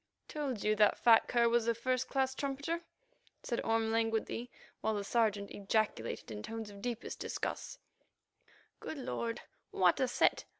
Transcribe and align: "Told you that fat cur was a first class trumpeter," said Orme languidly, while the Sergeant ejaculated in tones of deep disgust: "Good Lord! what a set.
"Told 0.27 0.63
you 0.63 0.75
that 0.77 0.97
fat 0.97 1.27
cur 1.27 1.47
was 1.47 1.67
a 1.67 1.75
first 1.75 2.07
class 2.07 2.33
trumpeter," 2.33 2.81
said 3.43 3.61
Orme 3.63 3.91
languidly, 3.91 4.49
while 4.79 4.95
the 4.95 5.03
Sergeant 5.03 5.51
ejaculated 5.51 6.31
in 6.31 6.41
tones 6.41 6.71
of 6.71 6.81
deep 6.81 7.01
disgust: 7.01 7.77
"Good 8.79 8.97
Lord! 8.97 9.41
what 9.69 9.99
a 9.99 10.07
set. 10.07 10.45